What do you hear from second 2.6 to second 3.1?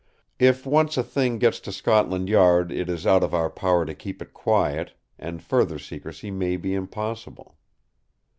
it is